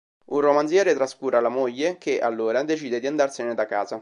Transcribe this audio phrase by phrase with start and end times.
[0.31, 3.99] Un romanziere trascura la moglie che, allora, decide di andarsene da casa.